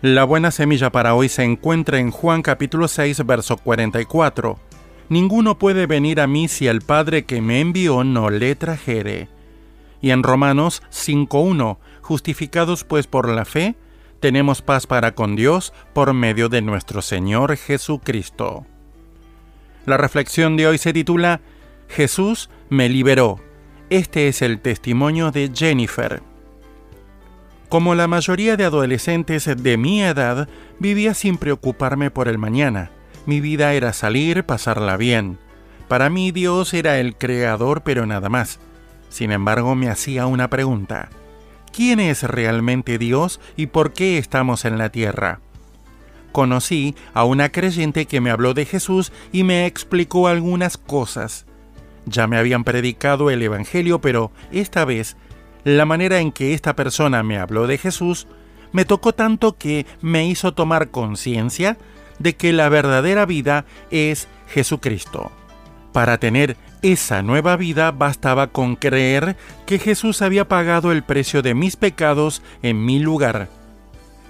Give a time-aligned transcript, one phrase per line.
[0.00, 4.56] La buena semilla para hoy se encuentra en Juan capítulo 6, verso 44.
[5.08, 9.28] Ninguno puede venir a mí si el Padre que me envió no le trajere.
[10.00, 13.74] Y en Romanos 5.1, justificados pues por la fe,
[14.20, 18.66] tenemos paz para con Dios por medio de nuestro Señor Jesucristo.
[19.84, 21.40] La reflexión de hoy se titula
[21.88, 23.40] Jesús me liberó.
[23.90, 26.22] Este es el testimonio de Jennifer.
[27.68, 32.90] Como la mayoría de adolescentes de mi edad, vivía sin preocuparme por el mañana.
[33.26, 35.38] Mi vida era salir, pasarla bien.
[35.86, 38.58] Para mí Dios era el creador, pero nada más.
[39.10, 41.10] Sin embargo, me hacía una pregunta.
[41.70, 45.40] ¿Quién es realmente Dios y por qué estamos en la tierra?
[46.32, 51.44] Conocí a una creyente que me habló de Jesús y me explicó algunas cosas.
[52.06, 55.16] Ya me habían predicado el Evangelio, pero esta vez
[55.76, 58.26] la manera en que esta persona me habló de Jesús
[58.72, 61.76] me tocó tanto que me hizo tomar conciencia
[62.18, 65.30] de que la verdadera vida es Jesucristo.
[65.92, 69.36] Para tener esa nueva vida bastaba con creer
[69.66, 73.48] que Jesús había pagado el precio de mis pecados en mi lugar.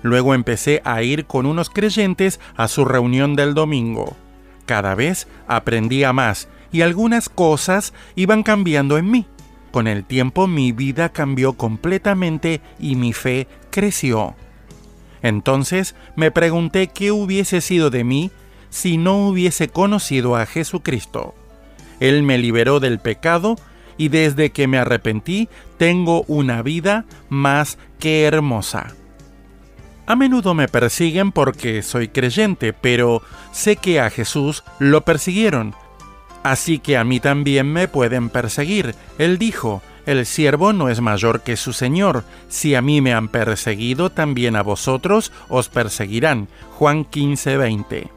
[0.02, 4.16] Luego empecé a ir con unos creyentes a su reunión del domingo.
[4.66, 9.26] Cada vez aprendía más y algunas cosas iban cambiando en mí.
[9.70, 14.34] Con el tiempo mi vida cambió completamente y mi fe creció.
[15.22, 18.30] Entonces me pregunté qué hubiese sido de mí
[18.70, 21.34] si no hubiese conocido a Jesucristo.
[22.00, 23.56] Él me liberó del pecado
[23.96, 28.94] y desde que me arrepentí tengo una vida más que hermosa.
[30.06, 33.20] A menudo me persiguen porque soy creyente, pero
[33.52, 35.74] sé que a Jesús lo persiguieron
[36.48, 38.94] Así que a mí también me pueden perseguir.
[39.18, 42.24] Él dijo, el siervo no es mayor que su Señor.
[42.48, 46.48] Si a mí me han perseguido, también a vosotros os perseguirán.
[46.70, 48.08] Juan 15:20.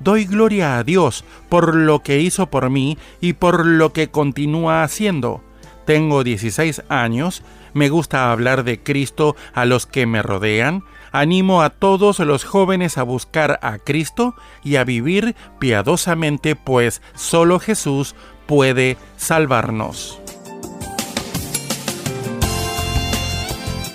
[0.00, 4.82] Doy gloria a Dios por lo que hizo por mí y por lo que continúa
[4.82, 5.42] haciendo.
[5.84, 7.42] Tengo 16 años,
[7.74, 12.98] me gusta hablar de Cristo a los que me rodean, Animo a todos los jóvenes
[12.98, 14.34] a buscar a Cristo
[14.64, 18.14] y a vivir piadosamente, pues solo Jesús
[18.46, 20.18] puede salvarnos.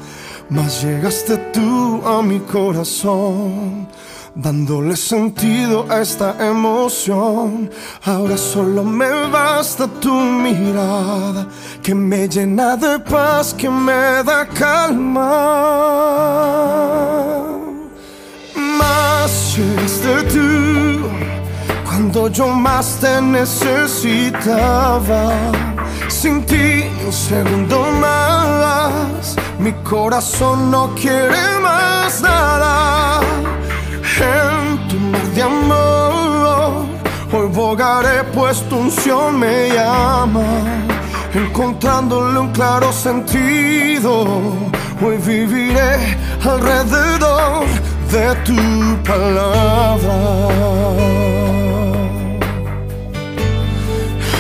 [0.49, 3.87] Mas llegaste tú a mi corazón
[4.35, 7.71] dándole sentido a esta emoción.
[8.05, 11.47] Ahora solo me basta tu mirada,
[11.83, 15.31] que me llena de paz, que me da calma.
[18.57, 21.07] Más llegaste tú
[21.85, 24.53] cuando yo más te necesitaba.
[26.09, 33.21] Sin ti un segundo más, mi corazón no quiere más nada.
[34.21, 36.87] Mar de amor,
[37.33, 40.45] hoy bogaré pues tu unción me llama.
[41.35, 44.25] Encontrándole un claro sentido,
[45.03, 47.67] hoy viviré alrededor
[48.13, 48.57] de tu
[49.05, 50.17] palabra.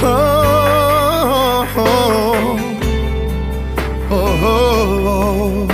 [0.03, 2.57] Oh, oh,
[4.11, 5.70] oh,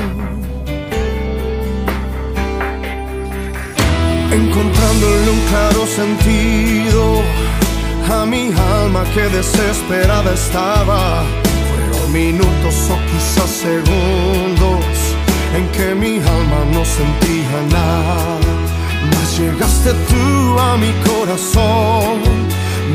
[4.37, 7.23] Encontrándole un claro sentido
[8.13, 8.53] a mi
[8.83, 11.25] alma que desesperada estaba.
[11.71, 14.85] Fueron minutos o quizás segundos
[15.57, 18.39] en que mi alma no sentía nada.
[19.11, 22.21] Mas llegaste tú a mi corazón,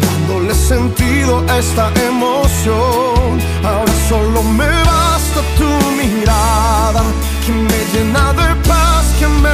[0.06, 3.42] dándole sentido a esta emoción.
[3.64, 5.72] Ahora solo me basta tu
[6.02, 7.04] mirada,
[7.44, 9.51] que me llena de paz, que me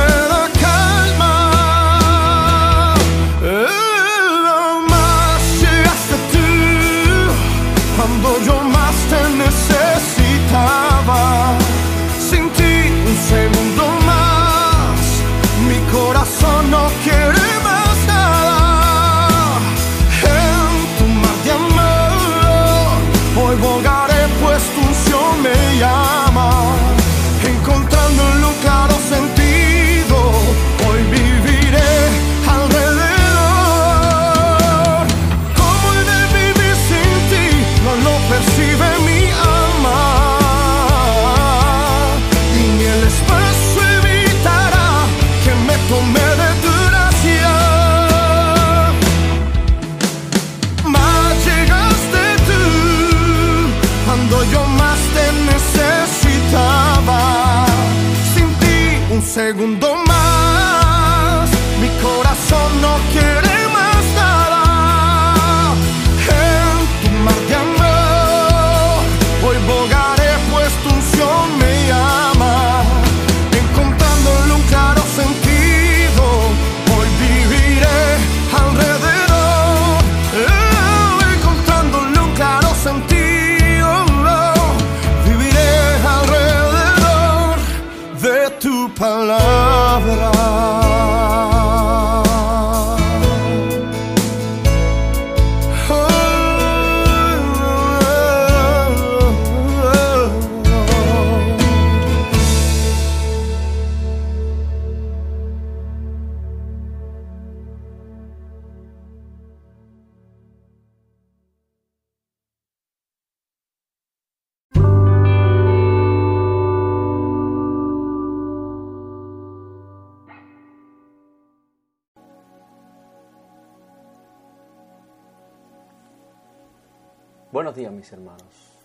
[127.57, 128.77] Buenos días mis hermanos.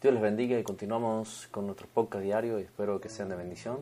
[0.00, 3.80] Dios les bendiga y continuamos con nuestro podcast diario y espero que sean de bendición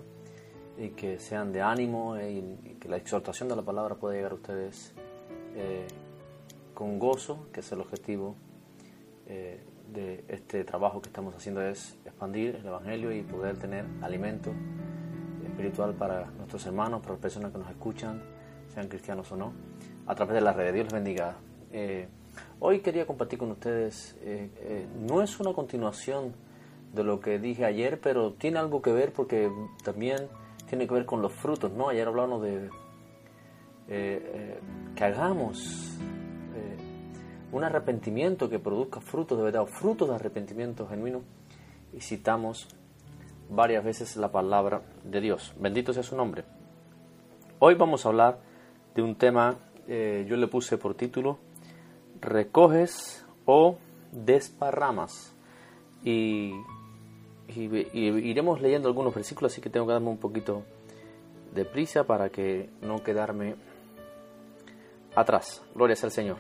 [0.77, 4.35] y que sean de ánimo y, que la exhortación de la palabra pueda llegar a
[4.35, 4.93] ustedes
[5.55, 5.87] eh,
[6.75, 8.35] con gozo, que es el objetivo
[9.29, 9.63] eh,
[9.95, 14.51] de este trabajo que estamos haciendo es expandir el Evangelio y poder tener alimento
[15.45, 18.21] espiritual para nuestros hermanos, para las personas que nos escuchan,
[18.75, 19.53] sean cristianos o no,
[20.05, 20.75] a través de las redes.
[20.75, 21.37] Dios les bendiga.
[21.71, 22.09] Eh,
[22.59, 26.33] Hoy quería compartir con ustedes, eh, eh, no es una continuación
[26.95, 29.51] de lo que dije ayer, pero tiene algo que ver porque
[29.85, 30.29] también
[30.67, 31.91] tiene que ver con los frutos, ¿no?
[31.91, 32.71] Ayer hablamos de
[33.89, 34.59] eh,
[34.95, 35.99] que hagamos
[37.53, 41.23] un arrepentimiento que produzca frutos de verdad, frutos de arrepentimiento genuino,
[41.93, 42.69] y citamos
[43.51, 45.55] varias veces la palabra de Dios.
[45.59, 46.45] Bendito sea su nombre.
[47.59, 48.41] Hoy vamos a hablar
[48.95, 51.39] de un tema, yo le puse por título,
[52.21, 53.79] recoges o
[54.13, 55.35] desparramas.
[56.05, 56.53] Y,
[57.49, 60.63] iremos leyendo algunos versículos, así que tengo que darme un poquito
[61.55, 63.57] de prisa para que no quedarme
[65.15, 65.63] atrás.
[65.75, 66.37] Gloria sea al Señor.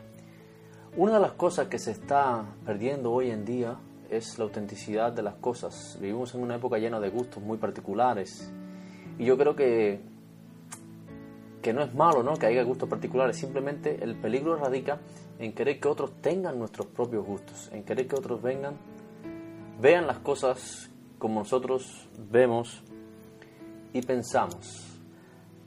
[0.96, 3.76] Una de las cosas que se está perdiendo hoy en día
[4.10, 5.98] es la autenticidad de las cosas.
[6.00, 8.50] Vivimos en una época llena de gustos muy particulares.
[9.18, 10.00] Y yo creo que,
[11.62, 12.36] que no es malo ¿no?
[12.36, 13.36] que haya gustos particulares.
[13.36, 15.00] Simplemente el peligro radica
[15.38, 18.76] en querer que otros tengan nuestros propios gustos, en querer que otros vengan,
[19.80, 22.82] vean las cosas como nosotros vemos
[23.92, 25.00] y pensamos.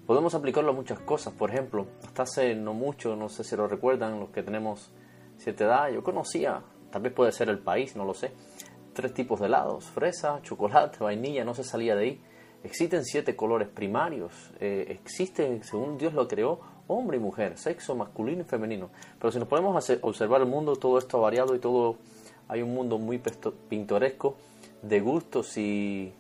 [0.06, 1.34] Podemos aplicarlo a muchas cosas.
[1.34, 4.92] Por ejemplo, hasta hace no mucho, no sé si lo recuerdan los que tenemos
[5.38, 8.32] cierta edad, yo conocía, tal vez puede ser el país, no lo sé,
[8.94, 12.22] tres tipos de helados, fresa, chocolate, vainilla, no se salía de ahí.
[12.64, 16.60] Existen siete colores primarios, eh, existen, según Dios lo creó,
[16.90, 18.90] hombre y mujer, sexo masculino y femenino.
[19.20, 21.98] Pero si nos ponemos a observar el mundo, todo esto ha variado y todo,
[22.48, 23.22] hay un mundo muy
[23.70, 24.36] pintoresco
[24.82, 26.14] de gustos y,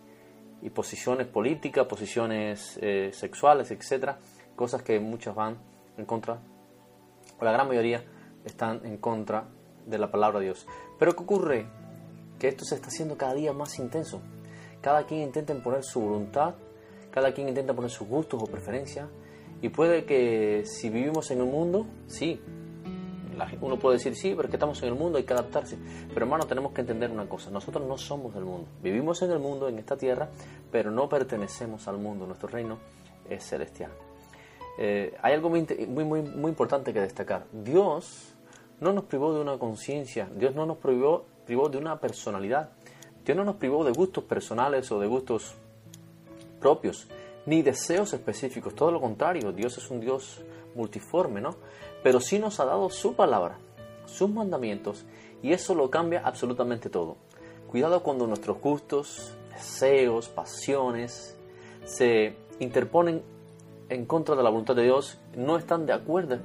[0.74, 4.20] posiciones políticas, posiciones eh, sexuales, etcétera,
[4.56, 5.58] cosas que muchas van
[5.98, 6.40] en contra,
[7.40, 8.04] o la gran mayoría
[8.46, 9.46] están en contra
[9.88, 10.68] de la palabra de Dios.
[11.00, 11.66] Pero ¿qué ocurre?
[12.38, 14.22] Que esto se está haciendo cada día más intenso.
[14.82, 16.56] Cada quien intenta imponer su voluntad,
[17.12, 19.08] cada quien intenta poner sus gustos o preferencias.
[19.62, 22.40] Y puede que si vivimos en el mundo, sí,
[23.62, 25.78] uno puede decir sí, pero que estamos en el mundo, hay que adaptarse.
[26.10, 28.68] Pero hermano, tenemos que entender una cosa, nosotros no somos del mundo.
[28.82, 30.30] Vivimos en el mundo, en esta tierra,
[30.72, 32.26] pero no pertenecemos al mundo.
[32.26, 32.78] Nuestro reino
[33.30, 33.92] es celestial.
[34.78, 37.46] Eh, hay algo muy, muy, muy importante que destacar.
[37.52, 38.34] Dios
[38.80, 42.70] no nos privó de una conciencia, Dios no nos privó, privó de una personalidad.
[43.26, 45.56] Dios no nos privó de gustos personales o de gustos
[46.60, 47.08] propios,
[47.50, 48.76] ni deseos específicos.
[48.76, 50.44] Todo lo contrario, Dios es un Dios
[50.76, 51.56] multiforme, ¿no?
[52.04, 53.58] Pero sí nos ha dado su palabra,
[54.06, 55.04] sus mandamientos,
[55.42, 57.18] y eso lo cambia absolutamente todo.
[57.68, 61.36] Cuidado cuando nuestros gustos, deseos, pasiones
[61.86, 63.24] se interponen
[63.90, 66.38] en contra de la voluntad de Dios, no están de acuerdo,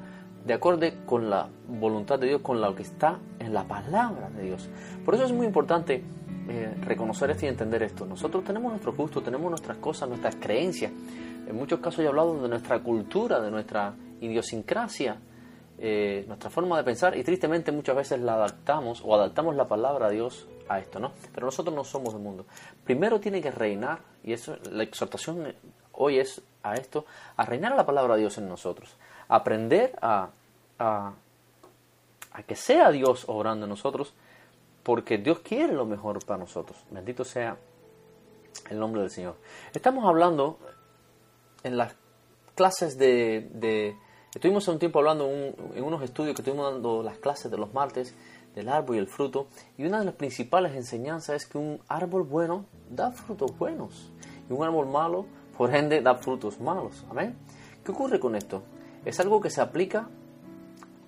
[0.44, 4.42] de acuerdo con la voluntad de Dios, con lo que está en la palabra de
[4.42, 4.68] Dios.
[5.04, 6.02] Por eso es muy importante
[6.48, 8.04] eh, reconocer esto y entender esto.
[8.04, 10.92] Nosotros tenemos nuestros gustos, tenemos nuestras cosas, nuestras creencias.
[11.46, 15.16] En muchos casos he hablado de nuestra cultura, de nuestra idiosincrasia,
[15.78, 20.08] eh, nuestra forma de pensar y tristemente muchas veces la adaptamos o adaptamos la palabra
[20.08, 21.12] de Dios a esto, ¿no?
[21.34, 22.46] Pero nosotros no somos del mundo.
[22.84, 25.54] Primero tiene que reinar, y eso la exhortación
[25.92, 28.96] hoy es a esto, a reinar la palabra de Dios en nosotros.
[29.28, 30.30] Aprender a,
[30.78, 31.12] a,
[32.46, 34.14] que sea Dios obrando en nosotros
[34.82, 36.78] porque Dios quiere lo mejor para nosotros.
[36.90, 37.56] Bendito sea
[38.70, 39.36] el nombre del Señor.
[39.72, 40.58] Estamos hablando
[41.62, 41.96] en las
[42.54, 43.48] clases de...
[43.52, 43.96] de
[44.34, 48.14] estuvimos un tiempo hablando en unos estudios que estuvimos dando las clases de los martes
[48.54, 49.46] del árbol y el fruto.
[49.78, 54.12] Y una de las principales enseñanzas es que un árbol bueno da frutos buenos.
[54.48, 55.26] Y un árbol malo,
[55.56, 57.04] por ende, da frutos malos.
[57.10, 57.36] Amén.
[57.84, 58.62] ¿Qué ocurre con esto?
[59.04, 60.08] Es algo que se aplica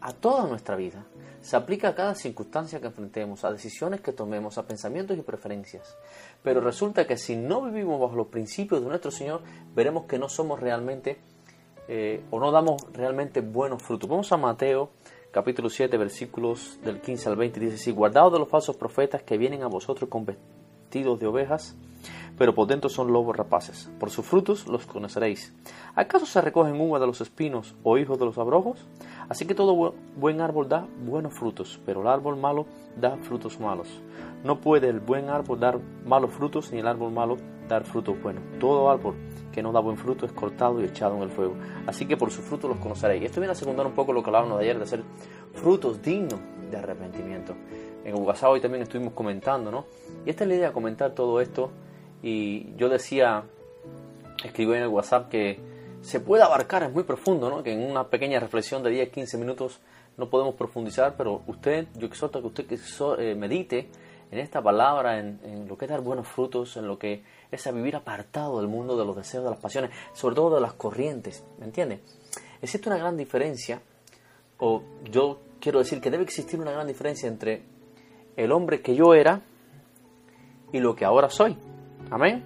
[0.01, 1.07] a toda nuestra vida
[1.47, 5.97] se aplica a cada circunstancia que enfrentemos, a decisiones que tomemos, a pensamientos y preferencias.
[6.43, 10.29] Pero resulta que si no vivimos bajo los principios de nuestro Señor, veremos que no
[10.29, 11.19] somos realmente
[11.87, 14.11] eh, o no damos realmente buenos frutos.
[14.11, 14.91] Vamos a Mateo
[15.31, 17.61] capítulo 7 versículos del 15 al 20.
[17.61, 21.77] Dice así, guardaos de los falsos profetas que vienen a vosotros con vestidos de ovejas
[22.39, 23.91] pero por dentro son lobos rapaces.
[23.99, 25.55] Por sus frutos los conoceréis.
[25.95, 28.87] ¿Acaso se recogen uvas de los espinos o hijos de los abrojos?
[29.29, 32.67] Así que todo buen árbol da buenos frutos, pero el árbol malo
[33.01, 33.89] da frutos malos.
[34.45, 37.37] No puede el buen árbol dar malos frutos, ni el árbol malo
[37.69, 38.43] dar frutos buenos.
[38.61, 39.15] Todo árbol
[39.53, 41.55] que no da buen fruto es cortado y echado en el fuego.
[41.87, 43.25] Así que por sus frutos los conoceréis.
[43.25, 45.03] Esto viene a secundar un poco lo que hablábamos de ayer, de hacer
[45.55, 46.39] frutos dignos
[46.71, 47.55] de arrepentimiento.
[48.05, 49.87] En WhatsApp hoy también estuvimos comentando, ¿no?
[50.25, 51.71] Y esta es la idea, comentar todo esto
[52.23, 53.45] y yo decía,
[54.45, 55.61] escribí en el WhatsApp que
[56.01, 57.63] se puede abarcar, es muy profundo, ¿no?
[57.63, 59.81] que en una pequeña reflexión de 10, 15 minutos
[60.17, 62.67] no podemos profundizar, pero usted, yo exhorto a que usted
[63.19, 63.89] eh, medite
[64.31, 67.71] en esta palabra, en, lo que es dar buenos frutos, en lo que es a
[67.71, 71.45] vivir apartado del mundo de los deseos, de las pasiones, sobre todo de las corrientes,
[71.59, 72.01] ¿me entiende?
[72.61, 73.81] Existe una gran diferencia,
[74.59, 77.63] o yo quiero decir que debe existir una gran diferencia entre
[78.37, 79.43] el hombre que yo era
[80.73, 81.57] y lo que ahora soy.
[82.11, 82.45] Amén.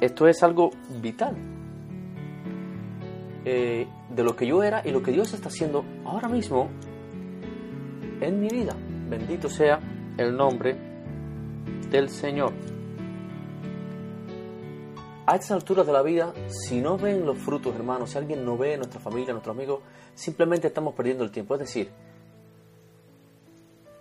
[0.00, 1.36] Esto es algo vital
[3.44, 6.68] eh, de lo que yo era y lo que Dios está haciendo ahora mismo
[8.20, 8.74] en mi vida.
[9.08, 9.80] Bendito sea
[10.16, 10.76] el nombre
[11.90, 12.52] del Señor.
[15.26, 18.56] A estas alturas de la vida, si no ven los frutos, hermanos, si alguien no
[18.56, 19.80] ve nuestra familia, nuestros amigos,
[20.14, 21.54] simplemente estamos perdiendo el tiempo.
[21.54, 21.90] Es decir,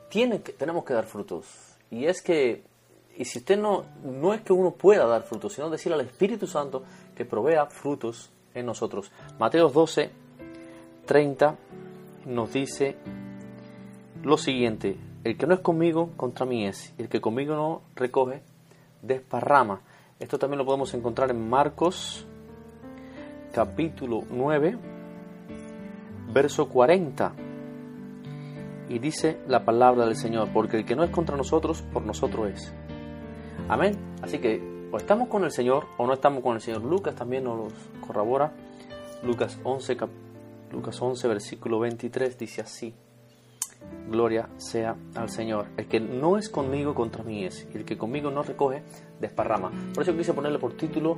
[0.09, 1.45] que, tenemos que dar frutos.
[1.91, 2.63] Y es que
[3.17, 6.45] y si usted no, no es que uno pueda dar frutos, sino decirle al Espíritu
[6.45, 6.83] Santo
[7.15, 9.11] que provea frutos en nosotros.
[9.39, 10.11] Mateo 12,
[11.05, 11.55] 30
[12.27, 12.95] nos dice
[14.23, 17.81] lo siguiente, el que no es conmigo, contra mí es, y el que conmigo no
[17.95, 18.43] recoge,
[19.01, 19.81] desparrama.
[20.19, 22.25] Esto también lo podemos encontrar en Marcos
[23.51, 24.77] capítulo 9,
[26.31, 27.33] verso 40.
[28.89, 32.51] Y dice la palabra del Señor, porque el que no es contra nosotros, por nosotros
[32.51, 32.73] es.
[33.69, 33.97] Amén.
[34.21, 36.83] Así que o estamos con el Señor o no estamos con el Señor.
[36.83, 38.53] Lucas también nos corrobora
[39.23, 39.97] Lucas 11,
[40.71, 42.95] Lucas 11, versículo 23 dice así.
[44.09, 45.67] Gloria sea al Señor.
[45.75, 48.83] El que no es conmigo contra mí es, y el que conmigo no recoge,
[49.19, 49.71] desparrama.
[49.93, 51.17] Por eso quise ponerle por título,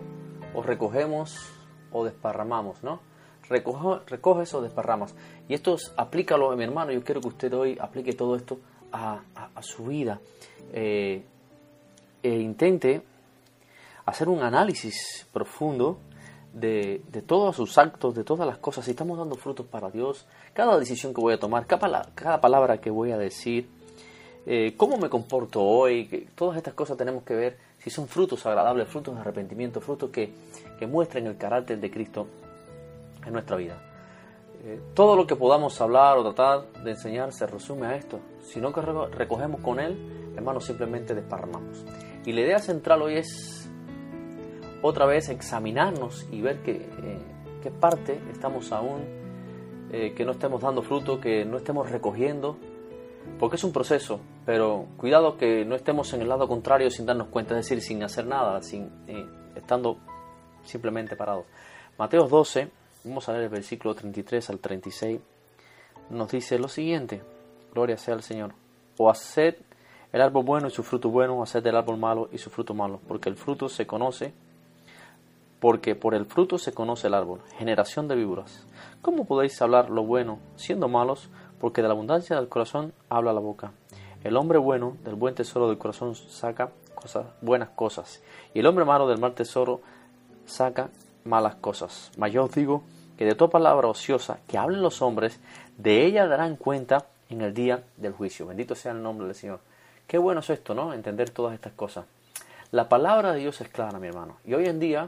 [0.56, 1.52] o recogemos
[1.92, 3.00] o desparramamos, ¿no?
[3.48, 5.14] Recoge, recoges o desparramas.
[5.48, 8.60] Y esto es, aplícalo, mi hermano, yo quiero que usted hoy aplique todo esto
[8.92, 9.22] a,
[9.62, 10.20] su vida.
[10.74, 11.24] Eh,
[12.24, 13.02] e intente
[14.06, 16.00] hacer un análisis profundo
[16.54, 20.78] de, todos sus actos, de todas las cosas, si estamos dando frutos para Dios, cada
[20.78, 23.70] decisión que voy a tomar, cada, palabra que voy a decir,
[24.46, 28.88] eh, cómo me comporto hoy, todas estas cosas tenemos que ver si son frutos agradables,
[28.88, 30.34] frutos de arrepentimiento, frutos que,
[30.78, 32.28] que muestren el carácter de Cristo
[33.26, 33.78] en nuestra vida.
[34.62, 38.20] Eh, todo lo que podamos hablar o tratar de enseñar se resume a esto.
[38.44, 41.86] Si no recogemos con Él, hermanos, simplemente desparramamos.
[42.26, 43.70] Y la idea central hoy es
[44.82, 47.20] otra vez examinarnos y ver qué, eh,
[47.62, 49.02] qué parte estamos aún,
[49.92, 52.58] eh, que no estemos dando fruto, que no estemos recogiendo,
[53.40, 57.28] porque es un proceso, pero cuidado que no estemos en el lado contrario sin darnos
[57.28, 59.98] cuenta, es decir, sin hacer nada, sin eh, estando
[60.64, 61.46] simplemente parados.
[61.98, 62.70] Mateo 12,
[63.04, 65.20] vamos a leer el versículo 33 al 36,
[66.12, 67.22] nos dice lo siguiente,
[67.74, 68.54] gloria sea al Señor,
[68.98, 69.56] o haced
[70.12, 73.00] el árbol bueno y su fruto bueno, haced el árbol malo y su fruto malo,
[73.08, 74.34] porque el fruto se conoce
[75.60, 77.42] porque por el fruto se conoce el árbol.
[77.58, 78.66] Generación de víboras.
[79.02, 81.30] ¿Cómo podéis hablar lo bueno siendo malos?
[81.60, 83.74] Porque de la abundancia del corazón habla la boca.
[84.24, 86.72] El hombre bueno del buen tesoro del corazón saca
[87.42, 88.22] buenas cosas,
[88.54, 89.80] y el hombre malo del mal tesoro
[90.46, 90.90] saca
[91.24, 92.12] malas cosas.
[92.18, 92.84] Mas yo os digo
[93.18, 95.40] que de toda palabra ociosa que hablen los hombres,
[95.78, 98.48] de ella darán cuenta en el día del juicio.
[98.48, 99.60] Bendito sea el nombre del Señor.
[100.10, 100.92] Qué bueno es esto, ¿no?
[100.92, 102.08] Entender todas estas cosas.
[102.72, 104.38] La palabra de Dios es clara, mi hermano.
[104.44, 105.08] Y hoy en día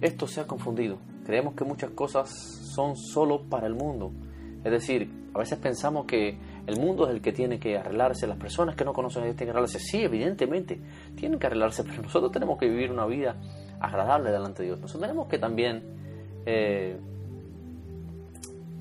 [0.00, 0.98] esto se ha confundido.
[1.26, 2.30] Creemos que muchas cosas
[2.76, 4.12] son solo para el mundo.
[4.62, 8.38] Es decir, a veces pensamos que el mundo es el que tiene que arreglarse, las
[8.38, 9.80] personas que no conocen a Dios tienen que arreglarse.
[9.80, 10.80] Sí, evidentemente,
[11.16, 13.34] tienen que arreglarse, pero nosotros tenemos que vivir una vida
[13.80, 14.80] agradable delante de Dios.
[14.80, 15.82] Nosotros tenemos que también,
[16.46, 16.96] eh,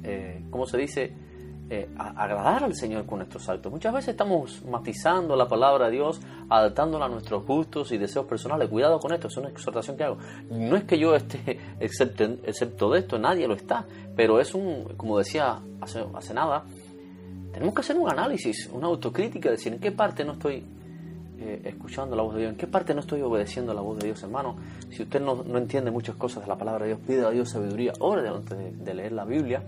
[0.04, 1.27] eh, ¿cómo se dice?
[1.70, 3.70] Eh, agradar al Señor con nuestros actos.
[3.70, 8.70] Muchas veces estamos matizando la palabra de Dios, adaptándola a nuestros gustos y deseos personales.
[8.70, 10.18] Cuidado con esto, es una exhortación que hago.
[10.50, 15.18] No es que yo esté excepto, de esto, nadie lo está, pero es un, como
[15.18, 16.64] decía hace, hace nada,
[17.52, 20.64] tenemos que hacer un análisis, una autocrítica, decir en qué parte no estoy
[21.40, 24.06] eh, escuchando la voz de Dios, en qué parte no estoy obedeciendo la voz de
[24.06, 24.56] Dios, hermano.
[24.90, 27.92] Si usted no, entiende muchas cosas de la palabra de Dios, pide a Dios sabiduría,
[28.00, 29.64] ore delante de leer la Biblia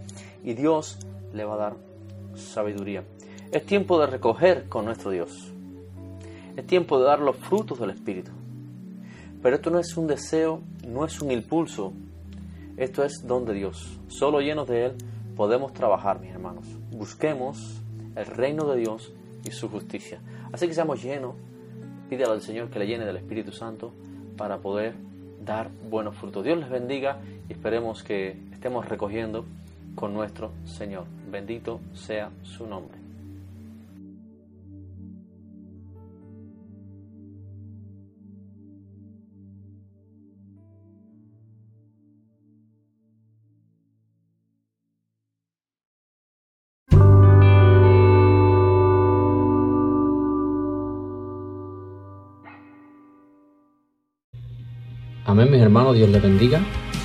[0.45, 0.97] y Dios
[1.33, 1.88] le va a dar
[2.39, 3.03] sabiduría.
[3.51, 5.51] Es tiempo de recoger con nuestro Dios.
[6.55, 8.31] Es tiempo de dar los frutos del Espíritu.
[9.41, 11.93] Pero esto no es un deseo, no es un impulso.
[12.77, 13.99] Esto es don de Dios.
[14.07, 14.95] Solo llenos de Él
[15.35, 16.65] podemos trabajar, mis hermanos.
[16.91, 17.81] Busquemos
[18.15, 19.13] el reino de Dios
[19.45, 20.19] y su justicia.
[20.51, 21.35] Así que seamos llenos.
[22.09, 23.93] Pídele al Señor que le llene del Espíritu Santo
[24.35, 24.95] para poder
[25.43, 26.43] dar buenos frutos.
[26.43, 29.45] Dios les bendiga y esperemos que estemos recogiendo
[29.95, 31.05] con nuestro Señor.
[31.31, 32.97] Bendito sea su nombre.
[55.25, 56.59] Amén, mis hermanos, Dios les bendiga.